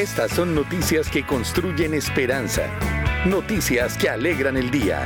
Estas 0.00 0.30
son 0.30 0.54
noticias 0.54 1.10
que 1.10 1.26
construyen 1.26 1.92
esperanza. 1.92 2.70
Noticias 3.26 3.98
que 3.98 4.08
alegran 4.08 4.56
el 4.56 4.70
día. 4.70 5.04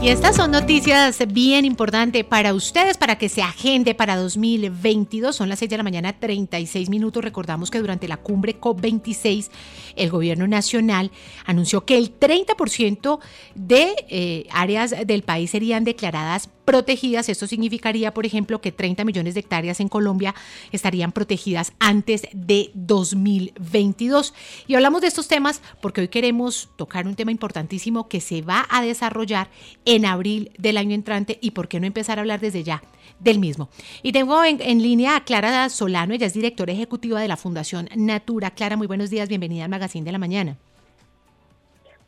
Y 0.00 0.10
estas 0.10 0.36
son 0.36 0.52
noticias 0.52 1.18
bien 1.26 1.64
importantes 1.64 2.24
para 2.24 2.54
ustedes, 2.54 2.96
para 2.96 3.18
que 3.18 3.28
se 3.28 3.42
agende 3.42 3.96
para 3.96 4.14
2022. 4.14 5.34
Son 5.34 5.48
las 5.48 5.58
6 5.58 5.72
de 5.72 5.76
la 5.76 5.82
mañana, 5.82 6.12
36 6.12 6.88
minutos. 6.88 7.24
Recordamos 7.24 7.68
que 7.68 7.80
durante 7.80 8.06
la 8.06 8.16
cumbre 8.16 8.60
COP26, 8.60 9.50
el 9.96 10.08
gobierno 10.08 10.46
nacional 10.46 11.10
anunció 11.46 11.84
que 11.84 11.98
el 11.98 12.16
30% 12.16 13.18
de 13.56 13.92
eh, 14.08 14.46
áreas 14.52 14.94
del 15.04 15.24
país 15.24 15.50
serían 15.50 15.82
declaradas 15.82 16.48
protegidas. 16.68 17.30
Esto 17.30 17.46
significaría, 17.46 18.12
por 18.12 18.26
ejemplo, 18.26 18.60
que 18.60 18.72
30 18.72 19.04
millones 19.06 19.32
de 19.32 19.40
hectáreas 19.40 19.80
en 19.80 19.88
Colombia 19.88 20.34
estarían 20.70 21.12
protegidas 21.12 21.72
antes 21.78 22.28
de 22.34 22.70
2022. 22.74 24.34
Y 24.66 24.74
hablamos 24.74 25.00
de 25.00 25.06
estos 25.06 25.28
temas 25.28 25.62
porque 25.80 26.02
hoy 26.02 26.08
queremos 26.08 26.68
tocar 26.76 27.06
un 27.06 27.14
tema 27.14 27.30
importantísimo 27.30 28.06
que 28.06 28.20
se 28.20 28.42
va 28.42 28.66
a 28.68 28.82
desarrollar 28.82 29.48
en 29.88 30.04
abril 30.04 30.52
del 30.58 30.76
año 30.76 30.94
entrante 30.94 31.38
y 31.40 31.52
por 31.52 31.66
qué 31.66 31.80
no 31.80 31.86
empezar 31.86 32.18
a 32.18 32.20
hablar 32.20 32.40
desde 32.40 32.62
ya 32.62 32.82
del 33.20 33.38
mismo. 33.38 33.70
Y 34.02 34.12
tengo 34.12 34.44
en, 34.44 34.58
línea 34.82 35.16
a 35.16 35.24
Clara 35.24 35.66
Solano, 35.70 36.12
ella 36.12 36.26
es 36.26 36.34
directora 36.34 36.72
ejecutiva 36.72 37.20
de 37.20 37.26
la 37.26 37.38
Fundación 37.38 37.88
Natura. 37.96 38.50
Clara, 38.50 38.76
muy 38.76 38.86
buenos 38.86 39.08
días, 39.08 39.30
bienvenida 39.30 39.64
al 39.64 39.70
Magazine 39.70 40.04
de 40.04 40.12
la 40.12 40.18
Mañana. 40.18 40.56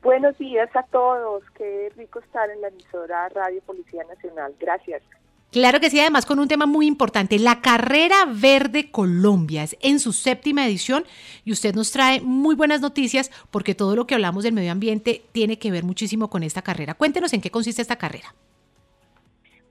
Buenos 0.03 0.37
días 0.37 0.69
a 0.77 0.83
todos, 0.85 1.43
qué 1.57 1.91
rico 1.97 2.19
estar 2.19 2.51
en 2.51 2.61
la 2.61 2.69
emisora 2.69 3.31
Radio 3.31 3.63
Policía 3.63 4.05
Nacional. 4.05 4.55
Gracias. 4.61 5.03
Claro 5.51 5.81
que 5.81 5.91
sí, 5.91 5.99
además 5.99 6.27
con 6.27 6.39
un 6.39 6.49
tema 6.49 6.67
muy 6.67 6.87
importante, 6.87 7.39
la 7.39 7.61
Carrera 7.61 8.25
Verde 8.27 8.91
Colombia 8.91 9.65
es 9.65 9.77
en 9.81 9.99
su 9.99 10.13
séptima 10.13 10.65
edición 10.67 11.05
y 11.45 11.53
usted 11.53 11.75
nos 11.75 11.91
trae 11.91 12.21
muy 12.21 12.55
buenas 12.55 12.81
noticias 12.81 13.31
porque 13.51 13.75
todo 13.75 13.97
lo 13.97 14.07
que 14.07 14.15
hablamos 14.15 14.45
del 14.45 14.53
medio 14.53 14.71
ambiente 14.71 15.23
tiene 15.33 15.59
que 15.59 15.71
ver 15.71 15.83
muchísimo 15.83 16.31
con 16.31 16.43
esta 16.43 16.63
carrera. 16.63 16.95
Cuéntenos 16.95 17.33
en 17.33 17.41
qué 17.41 17.51
consiste 17.51 17.83
esta 17.83 17.97
carrera. 17.97 18.35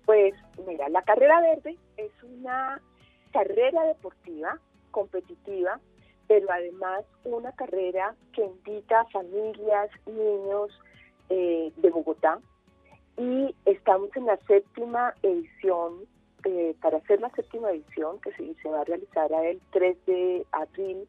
Pues 0.06 0.34
mira, 0.68 0.90
la 0.90 1.02
Carrera 1.04 1.40
Verde 1.40 1.78
es 1.98 2.12
una 2.24 2.82
carrera 3.32 3.84
deportiva 3.84 4.60
competitiva 4.92 5.80
pero 6.30 6.46
además 6.52 7.04
una 7.24 7.52
carrera 7.54 8.16
que 8.34 8.46
invita 8.46 9.02
a 9.02 9.06
familias, 9.06 9.90
niños 10.06 10.70
eh, 11.30 11.74
de 11.76 11.90
Bogotá. 11.90 12.40
Y 13.20 13.54
estamos 13.66 14.16
en 14.16 14.28
la 14.28 14.38
séptima 14.48 15.14
edición, 15.24 16.06
eh, 16.46 16.74
para 16.82 17.00
hacer 17.00 17.20
la 17.20 17.30
séptima 17.32 17.70
edición, 17.70 18.18
que 18.22 18.32
se, 18.32 18.70
va 18.70 18.80
a 18.80 18.86
realizar 18.86 19.30
el 19.44 19.60
3 19.72 20.06
de 20.06 20.46
abril 20.54 21.06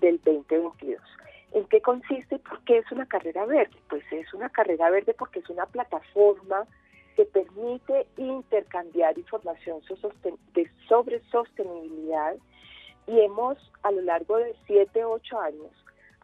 del 0.00 0.20
2022. 0.22 1.00
¿En 1.54 1.64
qué 1.64 1.80
consiste 1.80 2.36
y 2.36 2.38
por 2.38 2.62
qué 2.62 2.78
es 2.78 2.92
una 2.92 3.06
carrera 3.06 3.44
verde? 3.44 3.76
Pues 3.88 4.04
es 4.12 4.32
una 4.34 4.48
carrera 4.50 4.88
verde 4.88 5.14
porque 5.18 5.40
es 5.40 5.50
una 5.50 5.66
plataforma 5.66 6.64
que 7.16 7.24
permite 7.24 8.06
intercambiar 8.16 9.18
información 9.18 9.82
sobre 9.82 11.20
sostenibilidad 11.32 12.36
y 13.08 13.18
hemos 13.18 13.58
a 13.82 13.90
lo 13.90 14.02
largo 14.02 14.36
de 14.36 14.54
siete, 14.64 15.04
ocho 15.04 15.40
años 15.40 15.72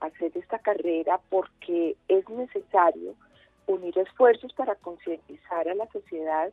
hacer 0.01 0.31
esta 0.37 0.61
carrera 0.61 1.19
porque 1.29 1.97
es 2.07 2.29
necesario 2.29 3.17
unir 3.67 3.99
esfuerzos 3.99 4.53
para 4.53 4.75
concientizar 4.77 5.69
a 5.69 5.75
la 5.75 5.87
sociedad 5.89 6.53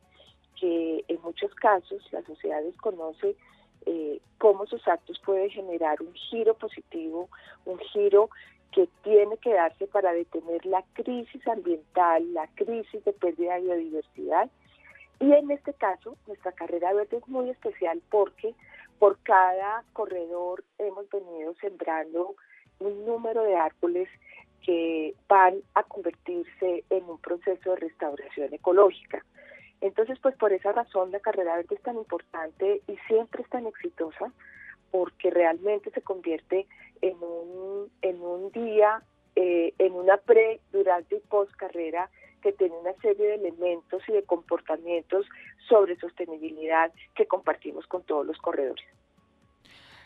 que 0.59 1.03
en 1.07 1.21
muchos 1.21 1.53
casos 1.55 2.01
la 2.11 2.21
sociedad 2.23 2.61
desconoce 2.63 3.35
eh, 3.85 4.19
cómo 4.37 4.65
sus 4.67 4.87
actos 4.87 5.19
pueden 5.25 5.49
generar 5.49 6.01
un 6.01 6.13
giro 6.13 6.53
positivo, 6.53 7.29
un 7.65 7.79
giro 7.79 8.29
que 8.71 8.87
tiene 9.03 9.37
que 9.37 9.53
darse 9.53 9.87
para 9.87 10.13
detener 10.13 10.65
la 10.65 10.83
crisis 10.93 11.45
ambiental, 11.47 12.33
la 12.33 12.47
crisis 12.55 13.03
de 13.03 13.13
pérdida 13.13 13.55
de 13.55 13.61
biodiversidad. 13.61 14.49
Y 15.19 15.33
en 15.33 15.51
este 15.51 15.73
caso, 15.73 16.15
nuestra 16.27 16.51
carrera 16.51 16.93
verde 16.93 17.17
es 17.17 17.27
muy 17.27 17.49
especial 17.49 18.01
porque 18.09 18.53
por 18.99 19.17
cada 19.23 19.83
corredor 19.93 20.63
hemos 20.77 21.09
venido 21.09 21.53
sembrando 21.55 22.35
un 22.79 23.05
número 23.05 23.43
de 23.43 23.55
árboles 23.55 24.09
que 24.61 25.00
van 25.31 25.61
a 25.75 25.83
convertirse 25.83 26.83
en 26.89 27.05
un 27.05 27.17
proceso 27.19 27.69
de 27.69 27.77
restauración 27.77 28.53
ecológica. 28.53 29.23
Entonces, 29.79 30.19
pues 30.21 30.35
por 30.35 30.51
esa 30.51 30.73
razón 30.73 31.09
la 31.09 31.21
carrera 31.21 31.55
verde 31.55 31.75
es 31.75 31.81
tan 31.81 31.95
importante 31.95 32.81
y 32.85 32.97
siempre 33.07 33.41
es 33.41 33.49
tan 33.49 33.65
exitosa 33.65 34.33
porque 34.91 35.29
realmente 35.31 35.89
se 35.91 36.01
convierte 36.01 36.67
en 37.01 37.15
un, 37.23 37.89
en 38.01 38.21
un 38.21 38.51
día, 38.51 39.03
eh, 39.37 39.73
en 39.77 39.93
una 39.93 40.17
pre, 40.17 40.59
durante 40.73 41.15
y 41.15 41.19
post 41.21 41.53
carrera 41.55 42.09
que 42.41 42.51
tiene 42.51 42.75
una 42.75 42.93
serie 43.01 43.25
de 43.25 43.35
elementos 43.35 44.03
y 44.09 44.11
de 44.11 44.23
comportamientos 44.23 45.25
sobre 45.69 45.95
sostenibilidad 45.95 46.91
que 47.15 47.25
compartimos 47.25 47.87
con 47.87 48.03
todos 48.03 48.25
los 48.25 48.37
corredores. 48.39 48.85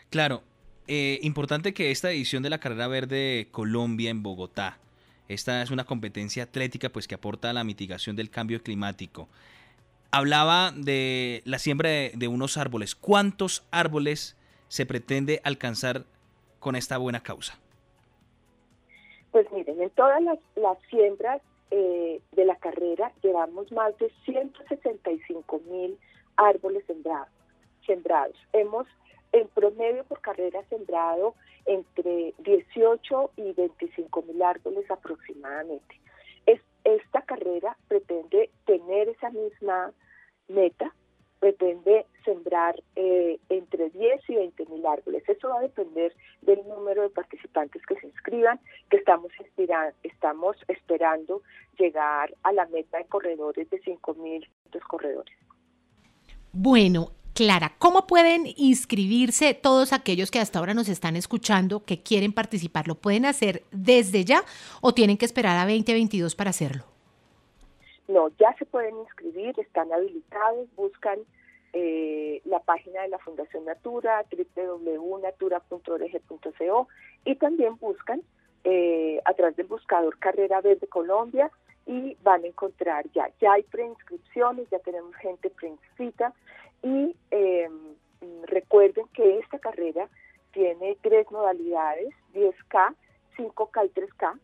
Claro, 0.08 0.42
eh, 0.86 1.18
importante 1.22 1.74
que 1.74 1.90
esta 1.90 2.12
edición 2.12 2.44
de 2.44 2.50
la 2.50 2.60
Carrera 2.60 2.86
Verde 2.86 3.48
Colombia 3.50 4.10
en 4.10 4.22
Bogotá, 4.22 4.78
esta 5.28 5.62
es 5.62 5.70
una 5.70 5.84
competencia 5.84 6.44
atlética 6.44 6.88
pues 6.88 7.08
que 7.08 7.14
aporta 7.14 7.50
a 7.50 7.52
la 7.52 7.64
mitigación 7.64 8.16
del 8.16 8.30
cambio 8.30 8.62
climático. 8.62 9.28
Hablaba 10.10 10.72
de 10.72 11.42
la 11.44 11.58
siembra 11.58 11.90
de, 11.90 12.28
unos 12.28 12.56
árboles. 12.56 12.94
¿Cuántos 12.94 13.66
árboles 13.70 14.36
se 14.68 14.86
pretende 14.86 15.40
alcanzar 15.44 16.04
con 16.60 16.76
esta 16.76 16.96
buena 16.98 17.22
causa? 17.22 17.58
Pues 19.32 19.46
miren, 19.52 19.82
en 19.82 19.90
todas 19.90 20.22
las, 20.22 20.38
las 20.54 20.78
siembras 20.88 21.42
eh, 21.70 22.20
de 22.32 22.44
la 22.44 22.56
carrera 22.56 23.12
llevamos 23.22 23.70
más 23.72 23.96
de 23.98 24.10
165 24.24 25.60
mil 25.68 25.98
árboles 26.36 26.84
sembrados. 26.86 27.28
sembrados. 27.84 28.36
Hemos 28.52 28.86
en 29.36 29.48
promedio 29.48 30.04
por 30.04 30.20
carrera 30.20 30.62
sembrado 30.68 31.34
entre 31.66 32.34
18 32.38 33.30
y 33.36 33.52
25 33.52 34.22
mil 34.22 34.42
árboles 34.42 34.90
aproximadamente. 34.90 36.00
Es, 36.46 36.60
esta 36.84 37.22
carrera 37.22 37.76
pretende 37.88 38.50
tener 38.64 39.08
esa 39.08 39.30
misma 39.30 39.92
meta, 40.48 40.94
pretende 41.40 42.06
sembrar 42.24 42.82
eh, 42.94 43.38
entre 43.48 43.90
10 43.90 44.30
y 44.30 44.36
20 44.36 44.66
mil 44.66 44.86
árboles. 44.86 45.22
Eso 45.28 45.48
va 45.48 45.58
a 45.58 45.62
depender 45.62 46.14
del 46.42 46.66
número 46.66 47.02
de 47.02 47.10
participantes 47.10 47.84
que 47.86 47.96
se 47.96 48.06
inscriban, 48.06 48.58
que 48.90 48.96
estamos, 48.96 49.32
estamos 50.02 50.56
esperando 50.68 51.42
llegar 51.78 52.34
a 52.42 52.52
la 52.52 52.66
meta 52.66 52.98
de 52.98 53.04
corredores 53.04 53.68
de 53.70 53.80
5 53.80 54.14
mil 54.14 54.48
corredores. 54.86 55.34
Bueno, 56.52 57.10
Clara, 57.36 57.72
¿cómo 57.78 58.06
pueden 58.06 58.44
inscribirse 58.56 59.52
todos 59.52 59.92
aquellos 59.92 60.30
que 60.30 60.38
hasta 60.38 60.58
ahora 60.58 60.72
nos 60.72 60.88
están 60.88 61.16
escuchando 61.16 61.84
que 61.84 62.02
quieren 62.02 62.32
participar? 62.32 62.88
¿Lo 62.88 62.94
pueden 62.94 63.26
hacer 63.26 63.62
desde 63.72 64.24
ya 64.24 64.42
o 64.80 64.94
tienen 64.94 65.18
que 65.18 65.26
esperar 65.26 65.58
a 65.58 65.70
2022 65.70 66.34
para 66.34 66.48
hacerlo? 66.48 66.84
No, 68.08 68.28
ya 68.38 68.54
se 68.58 68.64
pueden 68.64 68.96
inscribir, 69.00 69.54
están 69.60 69.92
habilitados, 69.92 70.66
buscan 70.76 71.18
eh, 71.74 72.40
la 72.46 72.60
página 72.60 73.02
de 73.02 73.08
la 73.08 73.18
Fundación 73.18 73.66
Natura, 73.66 74.24
www.natura.org.co 74.56 76.88
y 77.26 77.34
también 77.34 77.76
buscan 77.76 78.22
eh, 78.64 79.20
a 79.26 79.34
través 79.34 79.56
del 79.56 79.66
buscador 79.66 80.18
Carrera 80.18 80.62
Verde 80.62 80.86
Colombia 80.86 81.50
y 81.84 82.16
van 82.22 82.44
a 82.44 82.46
encontrar 82.46 83.04
ya, 83.14 83.28
ya 83.42 83.52
hay 83.52 83.64
preinscripciones, 83.64 84.70
ya 84.70 84.78
tenemos 84.78 85.14
gente 85.16 85.50
preinscrita 85.50 86.32
y 86.82 87.16
eh, 87.30 87.68
recuerden 88.44 89.06
que 89.14 89.38
esta 89.38 89.58
carrera 89.58 90.08
tiene 90.52 90.96
tres 91.02 91.30
modalidades, 91.30 92.14
10K, 92.34 92.94
5K 93.36 93.86
y 93.86 94.00
3K. 94.00 94.40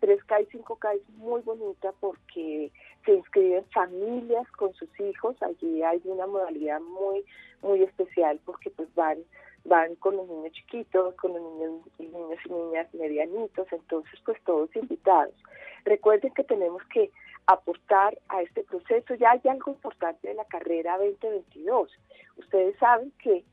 3K 0.00 0.42
y 0.42 0.58
5K 0.58 0.94
es 0.94 1.08
muy 1.16 1.40
bonita 1.42 1.92
porque 2.00 2.70
se 3.04 3.14
inscriben 3.14 3.64
familias 3.72 4.48
con 4.52 4.72
sus 4.74 4.88
hijos. 5.00 5.36
Allí 5.42 5.82
hay 5.82 6.00
una 6.04 6.26
modalidad 6.26 6.80
muy 6.80 7.24
muy 7.62 7.82
especial 7.82 8.38
porque 8.44 8.70
pues 8.70 8.94
van 8.94 9.18
van 9.64 9.96
con 9.96 10.16
los 10.16 10.28
niños 10.28 10.52
chiquitos, 10.52 11.14
con 11.16 11.32
los 11.32 11.42
niños, 11.42 11.80
niños 11.98 12.38
y 12.44 12.52
niñas 12.52 12.94
medianitos, 12.94 13.66
entonces 13.72 14.20
pues 14.24 14.40
todos 14.44 14.74
invitados. 14.76 15.34
Recuerden 15.84 16.32
que 16.34 16.44
tenemos 16.44 16.82
que 16.92 17.10
aportar 17.46 18.18
a 18.28 18.42
este 18.42 18.64
proceso. 18.64 19.14
Ya 19.14 19.32
hay 19.32 19.40
algo 19.48 19.72
importante 19.72 20.28
de 20.28 20.34
la 20.34 20.44
carrera 20.44 20.98
2022. 20.98 21.90
Ustedes 22.36 22.76
saben 22.78 23.12
que, 23.22 23.44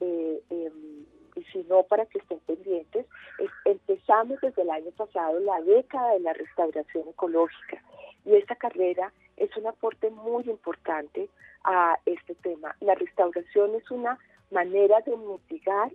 eh, 0.00 0.42
em, 0.50 1.04
y 1.36 1.44
si 1.52 1.64
no, 1.64 1.82
para 1.84 2.06
que 2.06 2.18
estén 2.18 2.40
pendientes, 2.40 3.06
empezamos 3.64 4.40
desde 4.40 4.62
el 4.62 4.70
año 4.70 4.90
pasado 4.92 5.38
la 5.40 5.60
década 5.62 6.12
de 6.12 6.20
la 6.20 6.32
restauración 6.32 7.08
ecológica 7.08 7.82
y 8.24 8.34
esta 8.34 8.56
carrera 8.56 9.12
es 9.36 9.56
un 9.56 9.66
aporte 9.66 10.10
muy 10.10 10.44
importante 10.50 11.28
a 11.64 11.98
este 12.04 12.34
tema. 12.36 12.76
La 12.80 12.94
restauración 12.94 13.74
es 13.74 13.90
una 13.90 14.18
manera 14.50 15.00
de 15.00 15.16
mitigar 15.16 15.90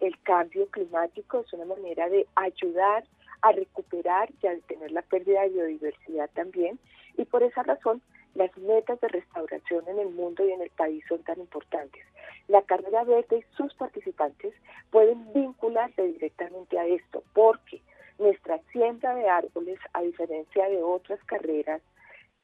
el 0.00 0.20
cambio 0.22 0.66
climático, 0.68 1.40
es 1.40 1.52
una 1.52 1.64
manera 1.64 2.08
de 2.08 2.26
ayudar 2.36 3.04
a 3.44 3.52
recuperar 3.52 4.30
y 4.42 4.46
a 4.46 4.54
detener 4.54 4.90
la 4.90 5.02
pérdida 5.02 5.42
de 5.42 5.50
biodiversidad 5.50 6.30
también. 6.30 6.78
Y 7.18 7.26
por 7.26 7.42
esa 7.42 7.62
razón, 7.62 8.00
las 8.34 8.56
metas 8.56 8.98
de 9.00 9.08
restauración 9.08 9.86
en 9.86 9.98
el 9.98 10.08
mundo 10.08 10.46
y 10.46 10.50
en 10.50 10.62
el 10.62 10.70
país 10.70 11.04
son 11.06 11.22
tan 11.24 11.38
importantes. 11.38 12.02
La 12.48 12.62
carrera 12.62 13.04
verde 13.04 13.38
y 13.38 13.56
sus 13.56 13.74
participantes 13.74 14.54
pueden 14.90 15.30
vincularse 15.34 16.02
directamente 16.02 16.78
a 16.78 16.86
esto, 16.86 17.22
porque 17.34 17.82
nuestra 18.18 18.60
siembra 18.72 19.14
de 19.14 19.28
árboles, 19.28 19.78
a 19.92 20.00
diferencia 20.00 20.66
de 20.70 20.82
otras 20.82 21.22
carreras, 21.24 21.82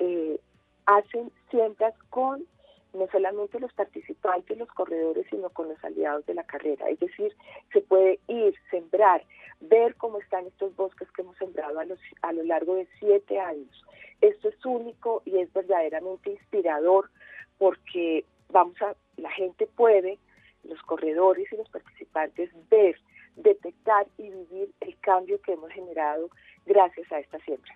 eh, 0.00 0.38
hacen 0.84 1.32
siembras 1.50 1.94
con 2.10 2.44
no 2.92 3.06
solamente 3.10 3.58
los 3.58 3.72
participantes, 3.72 4.58
los 4.58 4.68
corredores, 4.68 5.26
sino 5.30 5.48
con 5.48 5.68
los 5.68 5.82
aliados 5.82 6.26
de 6.26 6.34
la 6.34 6.44
carrera. 6.44 6.90
Es 6.90 6.98
decir, 6.98 7.34
se 7.72 7.80
puede 7.80 8.18
ir, 8.26 8.54
sembrar, 8.70 9.22
ver 9.60 9.94
cómo 9.96 10.18
están 10.18 10.46
estos 10.46 10.74
bosques 10.76 11.10
que 11.12 11.22
hemos 11.22 11.36
sembrado 11.36 11.78
a, 11.78 11.84
a 12.22 12.32
lo 12.32 12.42
largo 12.44 12.74
de 12.74 12.88
siete 12.98 13.38
años. 13.38 13.84
Esto 14.20 14.48
es 14.48 14.64
único 14.64 15.22
y 15.24 15.38
es 15.38 15.52
verdaderamente 15.52 16.30
inspirador 16.30 17.10
porque 17.58 18.24
vamos 18.48 18.80
a, 18.82 18.94
la 19.16 19.30
gente 19.30 19.66
puede, 19.66 20.18
los 20.64 20.80
corredores 20.82 21.46
y 21.52 21.56
los 21.56 21.68
participantes, 21.68 22.50
ver, 22.70 22.96
detectar 23.36 24.06
y 24.18 24.24
vivir 24.24 24.70
el 24.80 24.98
cambio 25.00 25.40
que 25.40 25.52
hemos 25.52 25.70
generado 25.70 26.30
gracias 26.66 27.10
a 27.12 27.18
esta 27.18 27.38
siembra. 27.40 27.74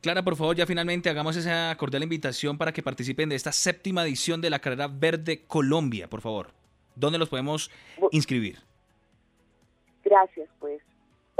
Clara, 0.00 0.22
por 0.22 0.36
favor, 0.36 0.56
ya 0.56 0.66
finalmente 0.66 1.10
hagamos 1.10 1.36
esa 1.36 1.74
cordial 1.76 2.02
invitación 2.02 2.56
para 2.56 2.72
que 2.72 2.82
participen 2.82 3.28
de 3.28 3.36
esta 3.36 3.52
séptima 3.52 4.02
edición 4.02 4.40
de 4.40 4.48
la 4.48 4.58
Carrera 4.58 4.88
Verde 4.88 5.44
Colombia, 5.46 6.08
por 6.08 6.22
favor. 6.22 6.52
¿Dónde 6.96 7.18
los 7.18 7.28
podemos 7.28 7.70
inscribir? 8.10 8.58
Gracias, 10.02 10.48
pues. 10.58 10.80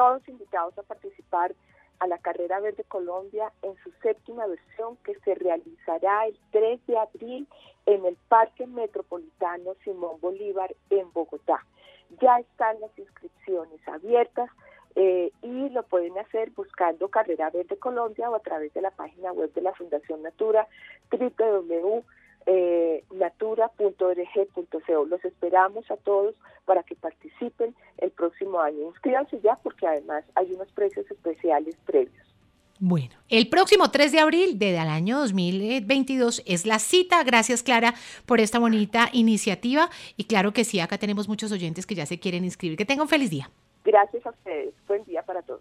Todos 0.00 0.26
invitados 0.30 0.78
a 0.78 0.82
participar 0.82 1.54
a 1.98 2.06
la 2.06 2.16
Carrera 2.16 2.58
Verde 2.58 2.84
Colombia 2.84 3.52
en 3.60 3.76
su 3.84 3.90
séptima 4.00 4.46
versión 4.46 4.96
que 5.04 5.14
se 5.16 5.34
realizará 5.34 6.24
el 6.24 6.38
3 6.52 6.86
de 6.86 6.98
abril 6.98 7.46
en 7.84 8.06
el 8.06 8.16
Parque 8.30 8.66
Metropolitano 8.66 9.74
Simón 9.84 10.18
Bolívar 10.22 10.74
en 10.88 11.12
Bogotá. 11.12 11.66
Ya 12.18 12.38
están 12.38 12.80
las 12.80 12.98
inscripciones 12.98 13.86
abiertas 13.86 14.48
eh, 14.94 15.32
y 15.42 15.68
lo 15.68 15.82
pueden 15.82 16.16
hacer 16.16 16.48
buscando 16.52 17.10
Carrera 17.10 17.50
Verde 17.50 17.76
Colombia 17.76 18.30
o 18.30 18.36
a 18.36 18.40
través 18.40 18.72
de 18.72 18.80
la 18.80 18.92
página 18.92 19.32
web 19.32 19.52
de 19.52 19.60
la 19.60 19.74
Fundación 19.74 20.22
Natura 20.22 20.66
www.natura.org.co. 22.46 25.04
Los 25.06 25.24
esperamos 25.24 25.90
a 25.90 25.96
todos 25.96 26.34
para 26.64 26.82
que 26.82 26.94
participen 26.94 27.74
el 27.98 28.10
próximo 28.10 28.60
año. 28.60 28.88
Inscríbanse 28.88 29.40
ya 29.40 29.58
porque 29.62 29.86
además 29.86 30.24
hay 30.34 30.52
unos 30.52 30.70
precios 30.72 31.10
especiales 31.10 31.76
previos. 31.84 32.16
Bueno, 32.82 33.14
el 33.28 33.50
próximo 33.50 33.90
3 33.90 34.10
de 34.10 34.20
abril 34.20 34.58
del 34.58 34.78
año 34.78 35.18
2022 35.18 36.42
es 36.46 36.64
la 36.64 36.78
cita. 36.78 37.22
Gracias, 37.24 37.62
Clara, 37.62 37.92
por 38.24 38.40
esta 38.40 38.58
bonita 38.58 39.10
iniciativa. 39.12 39.90
Y 40.16 40.24
claro 40.24 40.54
que 40.54 40.64
sí, 40.64 40.80
acá 40.80 40.96
tenemos 40.96 41.28
muchos 41.28 41.52
oyentes 41.52 41.86
que 41.86 41.94
ya 41.94 42.06
se 42.06 42.18
quieren 42.18 42.42
inscribir. 42.42 42.78
Que 42.78 42.86
tengan 42.86 43.02
un 43.02 43.08
feliz 43.08 43.28
día. 43.28 43.50
Gracias 43.84 44.24
a 44.24 44.30
ustedes. 44.30 44.72
Buen 44.88 45.04
día 45.04 45.22
para 45.22 45.42
todos. 45.42 45.60